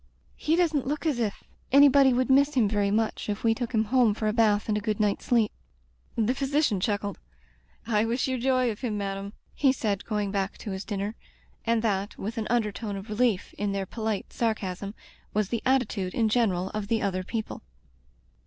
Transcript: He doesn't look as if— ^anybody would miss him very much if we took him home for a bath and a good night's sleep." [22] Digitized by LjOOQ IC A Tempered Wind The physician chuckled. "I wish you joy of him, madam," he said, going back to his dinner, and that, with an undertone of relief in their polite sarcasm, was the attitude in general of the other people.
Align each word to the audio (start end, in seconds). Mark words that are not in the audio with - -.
He 0.35 0.55
doesn't 0.55 0.87
look 0.87 1.05
as 1.05 1.19
if— 1.19 1.43
^anybody 1.71 2.11
would 2.11 2.31
miss 2.31 2.55
him 2.55 2.67
very 2.67 2.89
much 2.89 3.29
if 3.29 3.43
we 3.43 3.53
took 3.53 3.71
him 3.71 3.83
home 3.83 4.15
for 4.15 4.27
a 4.27 4.33
bath 4.33 4.67
and 4.67 4.75
a 4.75 4.81
good 4.81 4.99
night's 4.99 5.25
sleep." 5.25 5.51
[22] 6.15 6.17
Digitized 6.17 6.17
by 6.17 6.17
LjOOQ 6.17 6.17
IC 6.17 6.17
A 6.17 6.17
Tempered 6.17 6.17
Wind 6.17 6.29
The 6.29 6.39
physician 6.39 6.79
chuckled. 6.79 7.19
"I 7.85 8.05
wish 8.05 8.27
you 8.27 8.37
joy 8.39 8.71
of 8.71 8.79
him, 8.81 8.97
madam," 8.97 9.33
he 9.53 9.71
said, 9.71 10.05
going 10.05 10.31
back 10.31 10.57
to 10.57 10.71
his 10.71 10.85
dinner, 10.85 11.13
and 11.67 11.83
that, 11.83 12.17
with 12.17 12.39
an 12.39 12.47
undertone 12.49 12.95
of 12.95 13.09
relief 13.09 13.53
in 13.59 13.73
their 13.73 13.85
polite 13.85 14.33
sarcasm, 14.33 14.95
was 15.35 15.49
the 15.49 15.61
attitude 15.67 16.15
in 16.15 16.29
general 16.29 16.71
of 16.71 16.87
the 16.87 17.03
other 17.03 17.21
people. 17.23 17.61